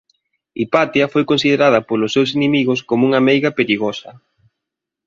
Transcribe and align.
Hipatia 0.63 1.05
foi 1.13 1.23
considerada 1.31 1.85
polos 1.89 2.13
seus 2.15 2.29
inimigos 2.37 2.79
como 2.89 3.03
unha 3.09 3.23
meiga 3.27 3.51
perigosa. 3.59 4.09